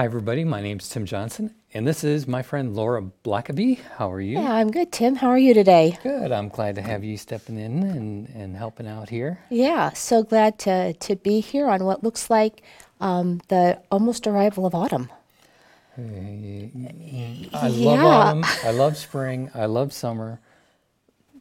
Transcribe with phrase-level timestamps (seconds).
[0.00, 0.44] Hi, everybody.
[0.44, 3.80] My name's Tim Johnson, and this is my friend Laura Blackaby.
[3.98, 4.38] How are you?
[4.40, 5.14] Yeah, I'm good, Tim.
[5.16, 5.98] How are you today?
[6.02, 6.32] Good.
[6.32, 9.40] I'm glad to have you stepping in and, and helping out here.
[9.50, 12.62] Yeah, so glad to, to be here on what looks like
[13.02, 15.10] um, the almost arrival of autumn.
[15.98, 16.70] I
[17.68, 18.02] love Yeah.
[18.06, 18.44] autumn.
[18.64, 19.50] I love spring.
[19.54, 20.40] I love summer.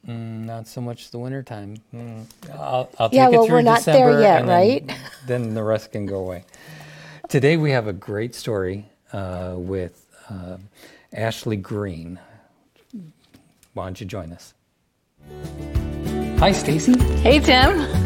[0.05, 1.77] Mm, not so much the wintertime.
[1.93, 4.97] Mm, I'll, I'll take Yeah, it through we're not there December, yet, and then- right?
[5.27, 6.43] Then the rest can go away.
[7.29, 10.57] Today we have a great story uh, with uh,
[11.13, 12.19] Ashley Green.
[13.73, 14.55] Why don't you join us?
[16.39, 16.97] Hi, Stacy.
[17.21, 17.98] Hey, Tim.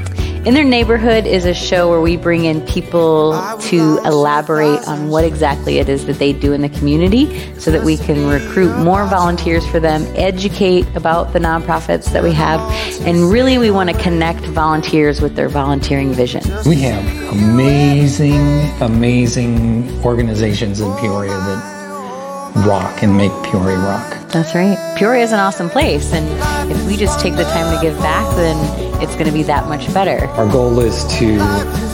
[0.46, 5.24] In Their Neighborhood is a show where we bring in people to elaborate on what
[5.24, 9.08] exactly it is that they do in the community so that we can recruit more
[9.08, 12.60] volunteers for them, educate about the nonprofits that we have,
[13.08, 16.44] and really we want to connect volunteers with their volunteering vision.
[16.66, 24.30] We have amazing, amazing organizations in Peoria that rock and make Peoria rock.
[24.34, 24.78] That's right.
[24.98, 28.36] Peoria is an awesome place, and if we just take the time to give back,
[28.36, 30.28] then it's going to be that much better.
[30.30, 31.38] Our goal is to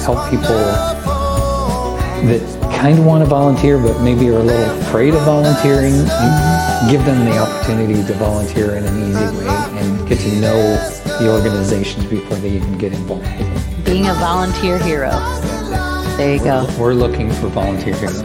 [0.05, 0.55] help people
[2.29, 2.41] that
[2.79, 7.03] kind of want to volunteer but maybe are a little afraid of volunteering and give
[7.05, 9.47] them the opportunity to volunteer in an easy way
[9.79, 10.75] and get to know
[11.19, 13.25] the organizations before they even get involved.
[13.85, 15.09] Being a volunteer hero.
[16.15, 16.67] There you go.
[16.77, 18.21] We're looking for volunteer heroes.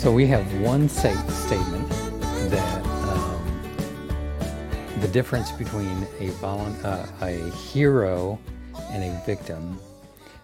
[0.00, 1.73] So we have one sa- statement
[5.14, 8.36] difference between a, volun- uh, a hero
[8.90, 9.78] and a victim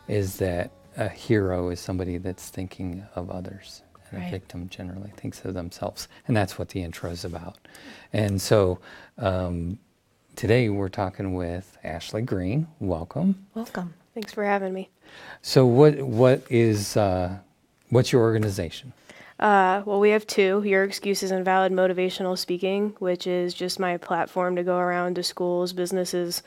[0.07, 3.83] is that a hero is somebody that's thinking of others.
[4.13, 6.07] And a victim generally thinks of themselves.
[6.29, 7.59] And that's what the intro is about.
[8.13, 8.79] And so
[9.19, 9.77] um,
[10.37, 12.69] today we're talking with Ashley Green.
[12.79, 13.45] Welcome.
[13.55, 13.93] Welcome.
[14.15, 14.89] Thanks for having me.
[15.43, 17.39] So what what is uh,
[17.89, 18.93] what's your organization?
[19.41, 24.55] Uh, well, we have two Your Excuses Invalid Motivational Speaking, which is just my platform
[24.57, 26.43] to go around to schools, businesses,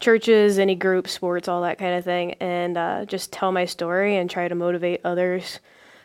[0.00, 4.18] churches, any groups, sports, all that kind of thing, and uh, just tell my story
[4.18, 5.60] and try to motivate others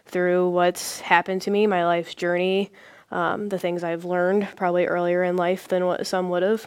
[0.06, 2.72] through what's happened to me, my life's journey,
[3.12, 6.66] um, the things I've learned probably earlier in life than what some would have.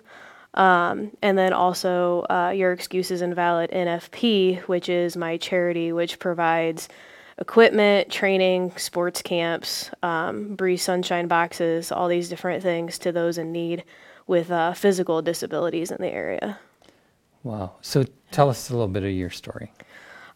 [0.53, 6.91] Um, and then also uh, Your Excuses Invalid NFP, which is my charity, which provides
[7.39, 13.53] equipment, training, sports camps, um, Breeze Sunshine boxes, all these different things to those in
[13.53, 13.84] need
[14.27, 16.59] with uh, physical disabilities in the area.
[17.43, 17.75] Wow.
[17.83, 19.73] So tell us a little bit of your story.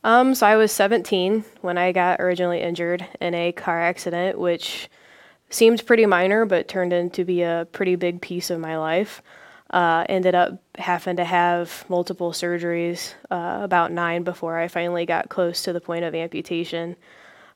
[0.04, 4.88] Um, so I was 17 when I got originally injured in a car accident, which
[5.50, 9.22] seemed pretty minor, but turned into be a pretty big piece of my life.
[9.70, 15.28] Uh, ended up having to have multiple surgeries, uh, about nine before I finally got
[15.28, 16.96] close to the point of amputation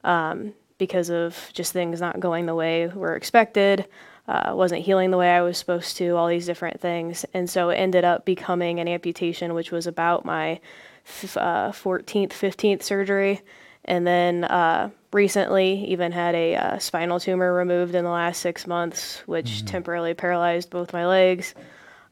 [0.04, 3.86] um, because of just things not going the way we were expected,
[4.28, 7.24] uh, wasn't healing the way I was supposed to, all these different things.
[7.34, 10.60] And so it ended up becoming an amputation, which was about my
[11.06, 13.40] f- uh, 14th, 15th surgery.
[13.84, 18.66] And then uh, recently, even had a uh, spinal tumor removed in the last six
[18.66, 21.54] months, which temporarily paralyzed both my legs.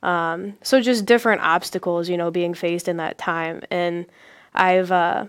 [0.03, 3.63] Um, so just different obstacles, you know, being faced in that time.
[3.71, 4.07] And
[4.55, 5.27] I've uh,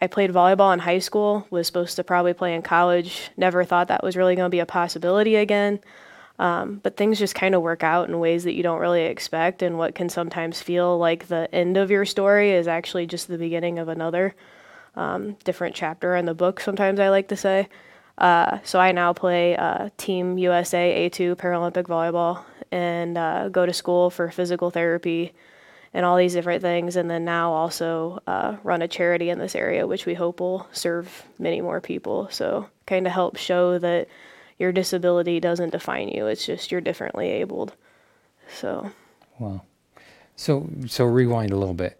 [0.00, 3.88] I played volleyball in high school, was supposed to probably play in college, never thought
[3.88, 5.80] that was really going to be a possibility again.
[6.38, 9.62] Um, but things just kind of work out in ways that you don't really expect,
[9.62, 13.38] and what can sometimes feel like the end of your story is actually just the
[13.38, 14.34] beginning of another
[14.96, 17.68] um, different chapter in the book, sometimes I like to say.
[18.18, 23.72] Uh, so I now play uh, Team USA A2 Paralympic volleyball and uh, go to
[23.72, 25.32] school for physical therapy
[25.94, 26.96] and all these different things.
[26.96, 30.66] And then now also uh, run a charity in this area, which we hope will
[30.72, 32.28] serve many more people.
[32.30, 34.08] So kind of help show that
[34.58, 36.26] your disability doesn't define you.
[36.26, 37.74] It's just you're differently abled.
[38.58, 38.90] So
[39.38, 39.62] Wow.
[40.36, 41.98] So so rewind a little bit.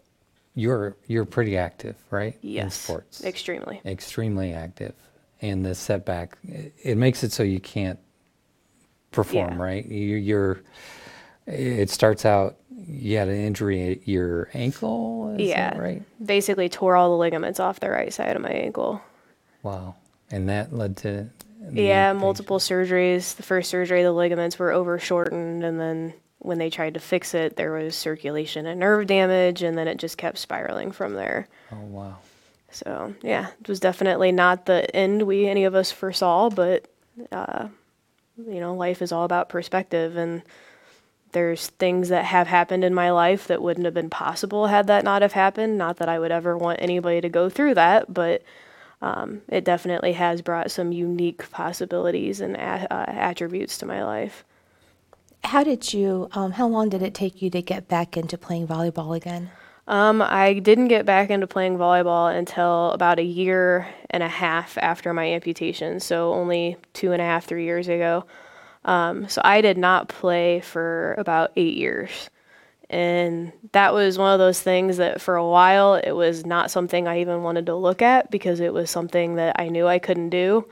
[0.55, 2.37] You're you're pretty active, right?
[2.41, 3.23] In yes, sports.
[3.23, 3.79] extremely.
[3.85, 4.95] Extremely active.
[5.41, 7.99] And the setback it makes it so you can't
[9.13, 9.63] perform, Yeah.
[9.63, 9.85] right?
[9.85, 10.61] You, you're
[11.45, 12.55] it starts out
[12.85, 15.77] you had an injury at your ankle, Yeah.
[15.77, 16.01] right?
[16.23, 19.01] Basically tore all the ligaments off the right side of my ankle.
[19.61, 19.95] Wow.
[20.31, 21.29] And that led to
[21.71, 23.35] Yeah, multiple surgeries.
[23.37, 27.33] The first surgery, the ligaments were over shortened, and then when they tried to fix
[27.33, 31.47] it, there was circulation and nerve damage, and then it just kept spiraling from there.
[31.71, 32.17] Oh wow.
[32.71, 36.85] So yeah, it was definitely not the end we any of us foresaw, but
[37.31, 37.67] uh,
[38.47, 40.41] you know, life is all about perspective, and
[41.31, 45.03] there's things that have happened in my life that wouldn't have been possible had that
[45.03, 45.77] not have happened.
[45.77, 48.43] Not that I would ever want anybody to go through that, but
[49.01, 54.45] um, it definitely has brought some unique possibilities and a- uh, attributes to my life.
[55.43, 58.67] How did you, um, how long did it take you to get back into playing
[58.67, 59.51] volleyball again?
[59.87, 64.77] Um, I didn't get back into playing volleyball until about a year and a half
[64.77, 68.25] after my amputation, so only two and a half, three years ago.
[68.85, 72.29] Um, so I did not play for about eight years.
[72.89, 77.07] And that was one of those things that for a while it was not something
[77.07, 80.29] I even wanted to look at because it was something that I knew I couldn't
[80.29, 80.67] do.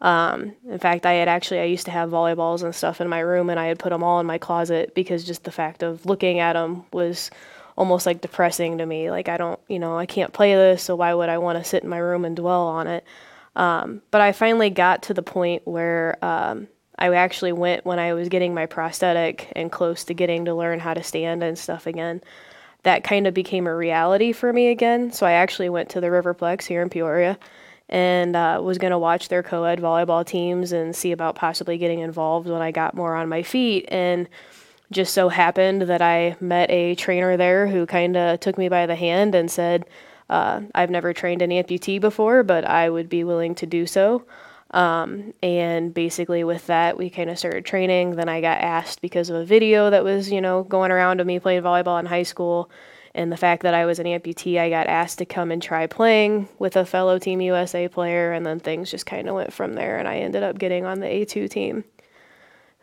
[0.00, 3.20] Um, in fact, I had actually, I used to have volleyballs and stuff in my
[3.20, 6.04] room and I had put them all in my closet because just the fact of
[6.04, 7.30] looking at them was
[7.76, 9.10] almost like depressing to me.
[9.10, 11.64] Like, I don't, you know, I can't play this, so why would I want to
[11.64, 13.04] sit in my room and dwell on it?
[13.56, 16.68] Um, but I finally got to the point where um,
[16.98, 20.78] I actually went when I was getting my prosthetic and close to getting to learn
[20.78, 22.20] how to stand and stuff again.
[22.82, 25.12] That kind of became a reality for me again.
[25.12, 27.38] So I actually went to the Riverplex here in Peoria
[27.88, 31.78] and uh, was going to watch their co ed volleyball teams and see about possibly
[31.78, 33.86] getting involved when I got more on my feet.
[33.88, 34.28] And
[34.90, 38.86] just so happened that I met a trainer there who kind of took me by
[38.86, 39.86] the hand and said,
[40.28, 44.24] uh, I've never trained an amputee before, but I would be willing to do so.
[44.70, 48.16] Um, and basically, with that, we kind of started training.
[48.16, 51.26] Then I got asked because of a video that was, you know, going around of
[51.26, 52.70] me playing volleyball in high school.
[53.14, 55.86] And the fact that I was an amputee, I got asked to come and try
[55.86, 58.32] playing with a fellow Team USA player.
[58.32, 59.98] And then things just kind of went from there.
[59.98, 61.84] And I ended up getting on the A2 team.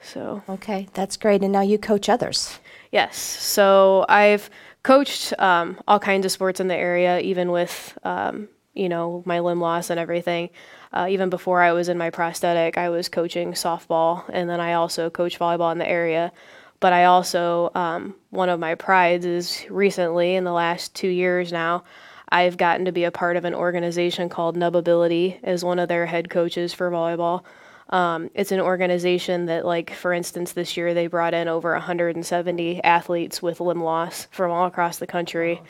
[0.02, 1.44] So, Okay, that's great.
[1.44, 2.60] And now you coach others.
[2.92, 3.18] yes.
[3.18, 4.50] So I've
[4.84, 9.40] coached um, all kinds of sports in the area, even with, um, you know, my
[9.40, 10.50] limb loss and everything.
[10.92, 14.74] Uh, even before I was in my prosthetic, I was coaching softball, and then I
[14.74, 16.32] also coach volleyball in the area.
[16.80, 21.52] But I also, um, one of my prides is recently, in the last two years
[21.52, 21.84] now,
[22.30, 26.08] I've gotten to be a part of an organization called Nubability as one of their
[26.08, 27.44] head coaches for volleyball.
[27.92, 32.84] Um, it's an organization that, like, for instance, this year they brought in over 170
[32.84, 35.62] athletes with limb loss from all across the country.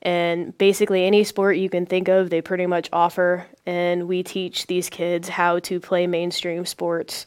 [0.00, 3.46] And basically, any sport you can think of, they pretty much offer.
[3.66, 7.26] And we teach these kids how to play mainstream sports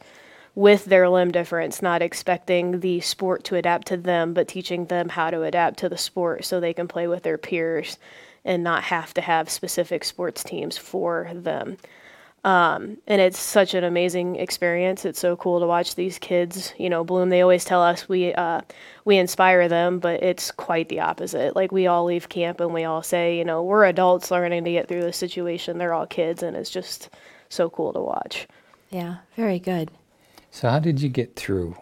[0.55, 5.09] with their limb difference, not expecting the sport to adapt to them, but teaching them
[5.09, 7.97] how to adapt to the sport so they can play with their peers
[8.43, 11.77] and not have to have specific sports teams for them.
[12.43, 15.05] Um, and it's such an amazing experience.
[15.05, 17.29] It's so cool to watch these kids, you know, bloom.
[17.29, 18.61] They always tell us we uh,
[19.05, 21.55] we inspire them, but it's quite the opposite.
[21.55, 24.71] Like we all leave camp and we all say, you know, we're adults learning to
[24.71, 25.77] get through this situation.
[25.77, 27.09] They're all kids, and it's just
[27.49, 28.47] so cool to watch.
[28.89, 29.91] Yeah, very good.
[30.49, 31.77] So, how did you get through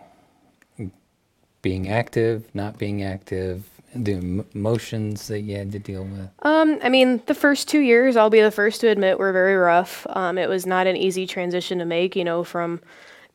[1.61, 3.63] being active, not being active,
[3.95, 6.29] the emotions that you had to deal with?
[6.43, 9.55] Um, I mean, the first two years, I'll be the first to admit, were very
[9.55, 10.05] rough.
[10.09, 12.81] Um, it was not an easy transition to make, you know, from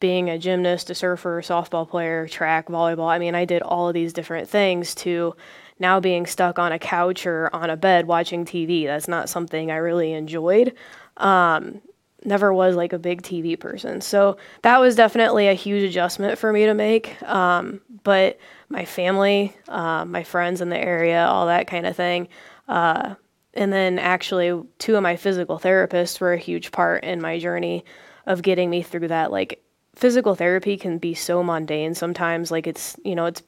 [0.01, 3.09] being a gymnast, a surfer, softball player, track, volleyball.
[3.09, 5.35] I mean, I did all of these different things to
[5.79, 8.87] now being stuck on a couch or on a bed watching TV.
[8.87, 10.75] That's not something I really enjoyed.
[11.17, 11.81] Um,
[12.25, 14.01] never was like a big TV person.
[14.01, 17.21] So that was definitely a huge adjustment for me to make.
[17.23, 22.29] Um, but my family, uh, my friends in the area, all that kind of thing.
[22.69, 23.17] Uh,
[23.55, 27.84] and then actually, two of my physical therapists were a huge part in my journey
[28.27, 29.32] of getting me through that.
[29.32, 29.63] Like,
[29.94, 32.51] physical therapy can be so mundane sometimes.
[32.51, 33.43] Like, it's, you know, it's,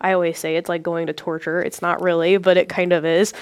[0.00, 1.62] I always say it's like going to torture.
[1.62, 3.32] It's not really, but it kind of is.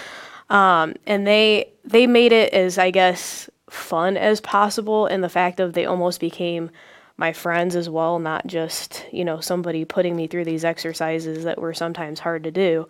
[0.51, 5.61] Um, and they, they made it as, I guess, fun as possible And the fact
[5.61, 6.71] of they almost became
[7.19, 11.61] my friends as well, not just, you know, somebody putting me through these exercises that
[11.61, 12.89] were sometimes hard to do.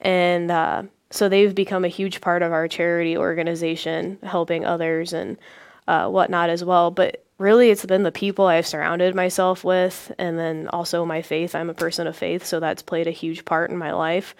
[0.00, 5.38] And uh, so they've become a huge part of our charity organization, helping others and
[5.86, 6.90] uh, whatnot as well.
[6.90, 11.54] But really, it's been the people I've surrounded myself with, and then also my faith.
[11.54, 14.34] I'm a person of faith, so that's played a huge part in my life.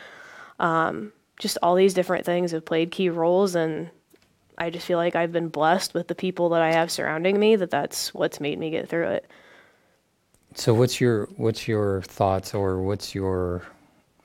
[0.59, 3.91] Um, just all these different things have played key roles, and
[4.61, 7.57] I just feel like I've been blessed with the people that I have surrounding me.
[7.57, 9.27] That that's what's made me get through it.
[10.55, 13.63] So, what's your what's your thoughts, or what's your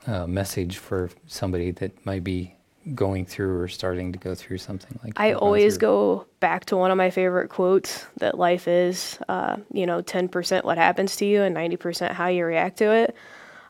[0.06, 2.54] uh, message for somebody that might be
[2.94, 5.18] going through or starting to go through something like?
[5.18, 9.56] I you've always go back to one of my favorite quotes that life is, uh,
[9.72, 13.16] you know, 10% what happens to you and 90% how you react to it.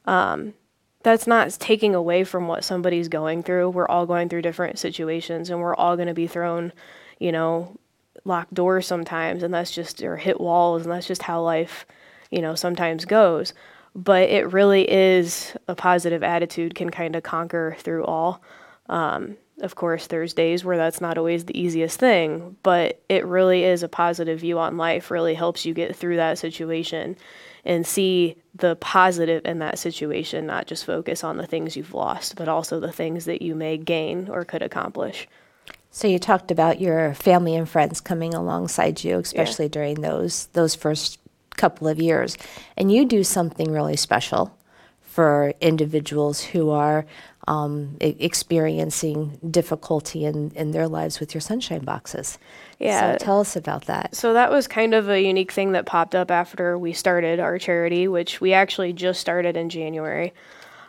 [0.05, 0.53] Um,
[1.07, 3.71] that's not taking away from what somebody's going through.
[3.71, 6.73] We're all going through different situations and we're all going to be thrown,
[7.21, 7.77] you know,
[8.25, 9.45] locked doors sometimes.
[9.45, 10.83] And that's just, or hit walls.
[10.83, 11.87] And that's just how life,
[12.33, 13.55] you know, sometimes goes.
[13.95, 18.43] But it really is a positive attitude can kind of conquer through all.
[18.89, 23.63] Um, of course, there's days where that's not always the easiest thing, but it really
[23.63, 27.17] is a positive view on life, really helps you get through that situation
[27.67, 32.37] and see the positive in that situation, not just focus on the things you've lost,
[32.37, 35.29] but also the things that you may gain or could accomplish.
[35.91, 40.75] So you talked about your family and friends coming alongside you, especially during those those
[40.75, 41.19] first
[41.57, 42.37] couple of years,
[42.77, 44.57] and you do something really special
[45.01, 47.07] for individuals who are
[47.47, 52.39] um, e- experiencing difficulty in, in their lives with your sunshine boxes.
[52.79, 53.13] Yeah.
[53.13, 54.15] So tell us about that.
[54.15, 57.59] So that was kind of a unique thing that popped up after we started our
[57.59, 60.33] charity, which we actually just started in January.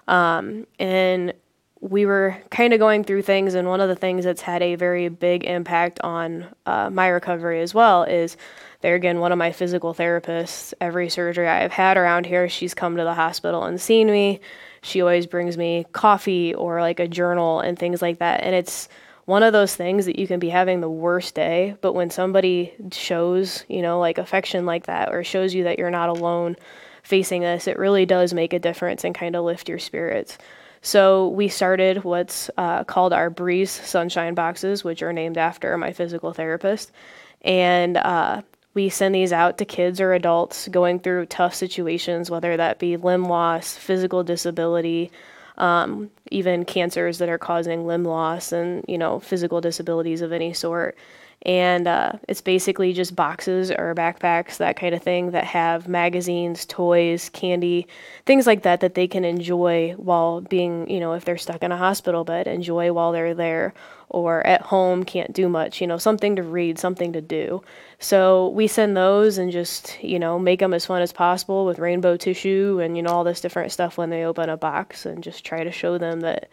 [0.08, 1.34] Um, and
[1.80, 4.76] we were kind of going through things, and one of the things that's had a
[4.76, 8.36] very big impact on uh, my recovery as well is
[8.82, 10.74] there again, one of my physical therapists.
[10.80, 14.40] Every surgery I've had around here, she's come to the hospital and seen me.
[14.82, 18.44] She always brings me coffee or like a journal and things like that.
[18.44, 18.88] And it's
[19.26, 22.74] one of those things that you can be having the worst day, but when somebody
[22.94, 26.56] shows, you know, like affection like that or shows you that you're not alone
[27.04, 30.38] facing this, it really does make a difference and kind of lift your spirits.
[30.82, 35.92] So we started what's uh, called our Breeze Sunshine Boxes, which are named after my
[35.92, 36.94] physical therapist.
[37.42, 38.44] And uh,
[38.78, 42.96] we send these out to kids or adults going through tough situations, whether that be
[42.96, 45.10] limb loss, physical disability,
[45.58, 50.54] um, even cancers that are causing limb loss and you know physical disabilities of any
[50.54, 50.98] sort.
[51.44, 56.66] And uh, it's basically just boxes or backpacks that kind of thing that have magazines
[56.66, 57.88] toys candy
[58.26, 61.72] things like that that they can enjoy while being you know if they're stuck in
[61.72, 63.74] a hospital bed enjoy while they're there
[64.10, 67.62] or at home can't do much you know something to read something to do.
[68.00, 71.80] So we send those and just you know make them as fun as possible with
[71.80, 75.24] rainbow tissue and you know all this different stuff when they open a box and
[75.24, 76.50] just try to show them that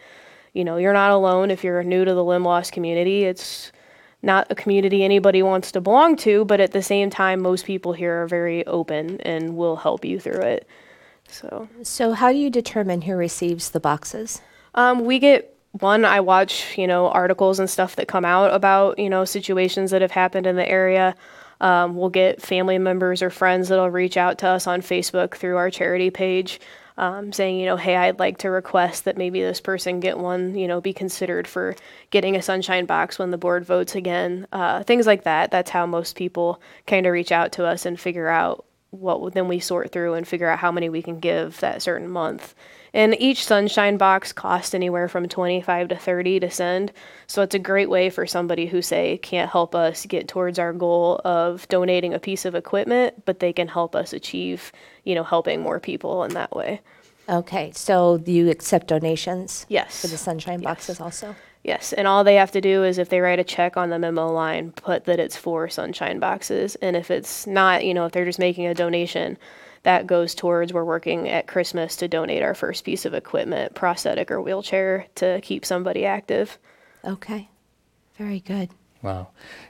[0.53, 3.71] you know you're not alone if you're new to the limb loss community it's
[4.25, 7.93] not a community anybody wants to belong to, but at the same time, most people
[7.93, 10.67] here are very open and will help you through it.
[11.27, 14.41] So, So how do you determine who receives the boxes?
[14.73, 16.03] um, we get one.
[16.05, 20.01] I watch, you know, articles and stuff that come out about, you know, situations that
[20.01, 21.15] have happened in the area.
[21.61, 25.55] Um, we'll get family members or friends that'll reach out to us on Facebook through
[25.57, 26.59] our charity page.
[26.97, 30.55] Um, saying, you know, hey, I'd like to request that maybe this person get one,
[30.55, 31.75] you know, be considered for
[32.09, 34.47] getting a sunshine box when the board votes again.
[34.53, 35.51] Uh, things like that.
[35.51, 39.47] That's how most people kind of reach out to us and figure out what then
[39.47, 42.55] we sort through and figure out how many we can give that certain month.
[42.95, 46.93] And each sunshine box costs anywhere from 25 to 30 to send.
[47.27, 50.71] So it's a great way for somebody who say can't help us get towards our
[50.71, 54.71] goal of donating a piece of equipment, but they can help us achieve,
[55.03, 56.79] you know, helping more people in that way.
[57.27, 59.65] Okay, so you accept donations?
[59.67, 59.99] Yes.
[59.99, 60.69] For the sunshine Yes.
[60.69, 61.35] boxes also?
[61.65, 63.99] Yes, and all they have to do is if they write a check on the
[63.99, 66.75] memo line, put that it's for sunshine boxes.
[66.75, 69.37] And if it's not, you know, if they're just making a donation,
[69.85, 74.31] that goes towards we're working at Christmas to donate our first piece of equipment, prosthetic
[74.31, 76.57] or wheelchair, to keep somebody active.
[77.05, 77.49] Okay,
[78.17, 78.71] very good.
[79.03, 79.27] Wow.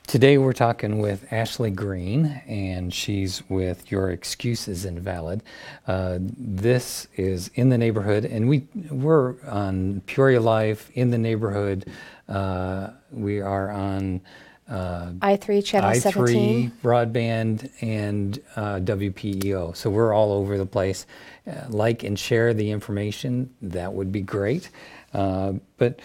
[0.08, 5.44] Today we're talking with Ashley Green, and she's with Your Excuse is Invalid.
[5.86, 11.92] Uh, this is in the neighborhood, and we we're on Peoria Life in the neighborhood.
[12.30, 14.22] Uh, we are on
[14.70, 16.72] uh, I3 Channel I 17?
[16.72, 19.76] three broadband and uh, WPEO.
[19.76, 21.06] So we're all over the place.
[21.48, 23.54] Uh, like and share the information.
[23.62, 24.70] That would be great.
[25.14, 26.00] Uh, but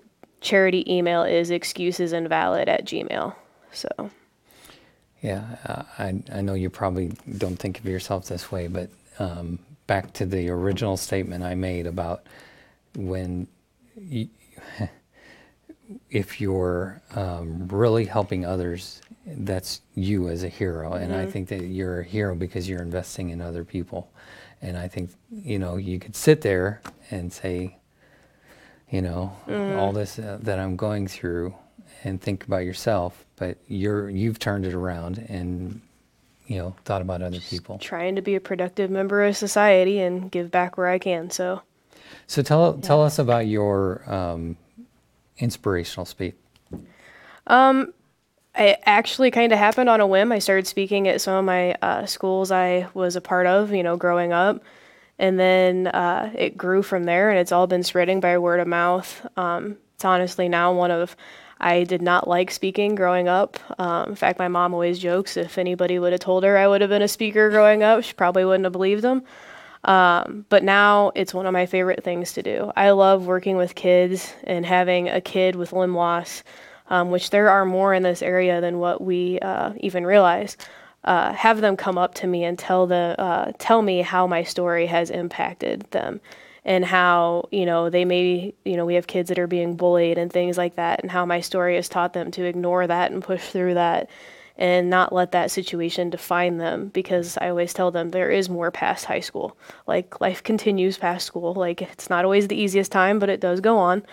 [0.43, 3.35] charity email is excusesinvalid at gmail.
[3.73, 3.89] So,
[5.23, 10.13] Yeah, I, I know you probably don't think of yourself this way, but um, back
[10.15, 12.27] to the original statement I made about
[12.95, 13.47] when
[13.97, 14.29] you,
[16.11, 20.93] if you're um, really helping others, that's you as a hero.
[20.93, 24.11] And I think that you're a hero because you're investing in other people.
[24.61, 27.77] And I think, you know, you could sit there and say,
[28.91, 29.37] you know,
[29.77, 31.55] all this uh, that I'm going through
[32.05, 35.81] and think about yourself, but you're you've turned it around and
[36.47, 37.79] you know thought about other people.
[37.79, 41.31] Trying to be a productive member of society and give back where I can.
[41.31, 41.63] So,
[42.27, 44.57] So tell tell us about your um,
[45.39, 46.37] inspirational speech.
[48.57, 50.33] It actually kind of happened on a whim.
[50.33, 53.83] I started speaking at some of my uh, schools I was a part of, you
[53.83, 54.63] know, growing up.
[55.19, 58.67] And then uh, it grew from there, and it's all been spreading by word of
[58.67, 59.25] mouth.
[59.37, 61.15] Um, it's honestly now one of,
[61.61, 63.59] I did not like speaking growing up.
[63.79, 66.81] Um, in fact, my mom always jokes if anybody would have told her I would
[66.81, 69.23] have been a speaker growing up, she probably wouldn't have believed them.
[69.85, 72.73] Um, but now it's one of my favorite things to do.
[72.75, 76.43] I love working with kids and having a kid with limb loss,
[76.89, 80.57] um, which there are more in this area than what we uh, even realize.
[81.05, 84.43] Uh, have them come up to me and tell the uh, tell me how my
[84.43, 86.21] story has impacted them,
[86.65, 90.17] and how you know they may you know we have kids that are being bullied
[90.17, 93.23] and things like that, and how my story has taught them to ignore that and
[93.23, 94.09] push through that,
[94.57, 98.71] and not let that situation define them because I always tell them there is more
[98.71, 99.59] past high school.
[99.87, 101.53] Like life continues past school.
[101.53, 104.05] Like it's not always the easiest time, but it does go on.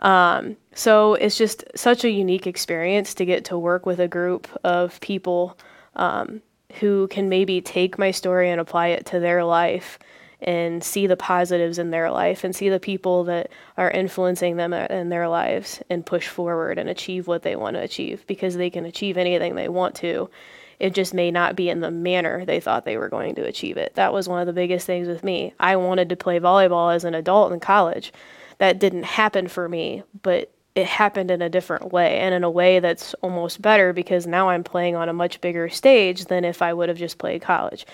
[0.00, 4.48] Um, so it's just such a unique experience to get to work with a group
[4.64, 5.58] of people
[5.96, 6.40] um,
[6.80, 9.98] who can maybe take my story and apply it to their life
[10.40, 14.72] and see the positives in their life and see the people that are influencing them
[14.72, 18.70] in their lives and push forward and achieve what they want to achieve because they
[18.70, 20.30] can achieve anything they want to.
[20.78, 23.76] It just may not be in the manner they thought they were going to achieve
[23.76, 23.94] it.
[23.96, 25.54] That was one of the biggest things with me.
[25.58, 28.12] I wanted to play volleyball as an adult in college.
[28.58, 32.50] That didn't happen for me, but it happened in a different way and in a
[32.50, 36.62] way that's almost better because now I'm playing on a much bigger stage than if
[36.62, 37.86] I would have just played college.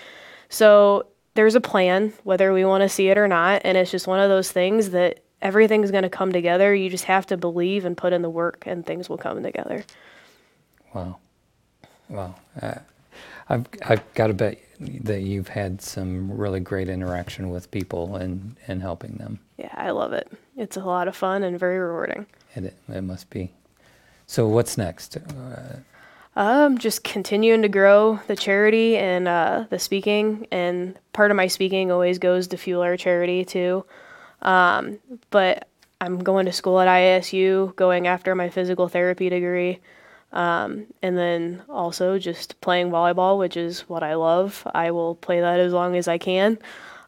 [0.49, 3.61] So there's a plan, whether we want to see it or not.
[3.65, 6.73] And it's just one of those things that everything's going to come together.
[6.73, 9.83] You just have to believe and put in the work, and things will come together.
[10.93, 11.17] Wow,
[12.09, 12.35] wow.
[12.61, 12.75] Uh,
[13.49, 18.55] I've I've got to bet that you've had some really great interaction with people and
[18.67, 19.39] and helping them.
[19.57, 20.31] Yeah, I love it.
[20.57, 22.25] It's a lot of fun and very rewarding.
[22.55, 23.51] It it must be.
[24.27, 25.17] So what's next?
[25.17, 25.77] Uh,
[26.37, 31.47] Um, just continuing to grow the charity and uh, the speaking, and part of my
[31.47, 33.85] speaking always goes to fuel our charity too.
[34.41, 34.99] Um,
[35.29, 35.69] but
[36.01, 39.79] I'm going to school at ISU, going after my physical therapy degree,
[40.31, 44.67] um, and then also just playing volleyball, which is what I love.
[44.73, 46.57] I will play that as long as I can,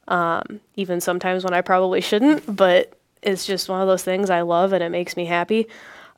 [0.07, 4.41] um, even sometimes when I probably shouldn't, but it's just one of those things I
[4.41, 5.67] love and it makes me happy.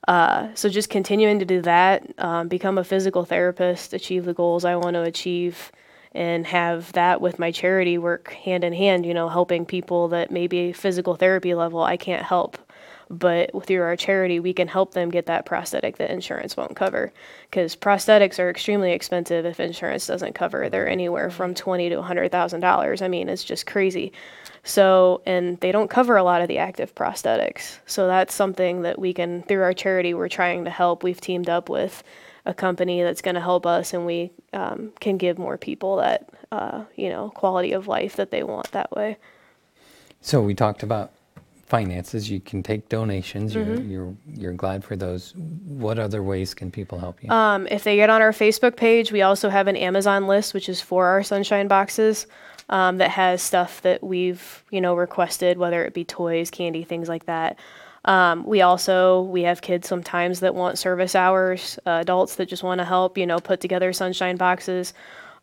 [0.07, 4.65] Uh, so just continuing to do that, um, become a physical therapist, achieve the goals
[4.65, 5.71] I want to achieve,
[6.13, 9.05] and have that with my charity work hand in hand.
[9.05, 12.57] You know, helping people that maybe physical therapy level I can't help,
[13.09, 17.11] but through our charity we can help them get that prosthetic that insurance won't cover.
[17.49, 20.69] Because prosthetics are extremely expensive if insurance doesn't cover.
[20.69, 23.01] They're anywhere from twenty to hundred thousand dollars.
[23.01, 24.11] I mean, it's just crazy.
[24.63, 27.79] So, and they don't cover a lot of the active prosthetics.
[27.85, 31.01] So that's something that we can, through our charity, we're trying to help.
[31.01, 32.03] We've teamed up with
[32.45, 36.29] a company that's going to help us, and we um, can give more people that,
[36.51, 39.17] uh, you know, quality of life that they want that way.
[40.21, 41.11] so we talked about
[41.69, 42.29] finances.
[42.29, 43.55] You can take donations.
[43.55, 43.89] Mm-hmm.
[43.89, 45.33] You're, you're you're glad for those.
[45.35, 47.29] What other ways can people help you?
[47.29, 50.67] Um, if they get on our Facebook page, we also have an Amazon list, which
[50.67, 52.27] is for our sunshine boxes.
[52.71, 57.07] Um, that has stuff that we've you know requested, whether it be toys, candy, things
[57.07, 57.57] like that.
[58.05, 62.63] Um, we also we have kids sometimes that want service hours, uh, adults that just
[62.63, 64.93] want to help, you know, put together sunshine boxes.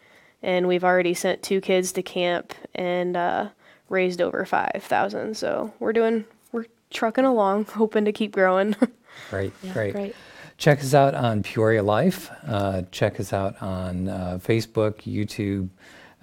[0.43, 3.49] and we've already sent two kids to camp and uh,
[3.89, 5.37] raised over five thousand.
[5.37, 8.77] So we're doing, we're trucking along, hoping to keep growing.
[9.31, 9.93] Great, Yeah, great.
[9.93, 10.17] great.
[10.59, 12.31] check us out on Peoria Life.
[12.47, 15.69] Uh, check us out on uh, Facebook, YouTube,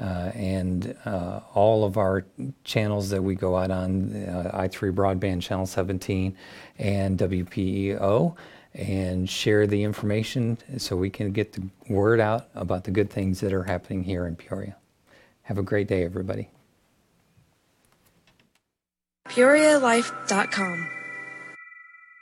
[0.02, 2.26] uh, and uh, all of our
[2.64, 6.36] channels that we go out on uh, i3 Broadband Channel 17
[6.80, 8.36] and WPEO.
[8.74, 13.42] And share the information so we can get the word out about the good things
[13.42, 14.78] that are happening here in Peoria.
[15.42, 16.48] Have a great day, everybody.
[19.28, 21.01] PeoriaLife.com.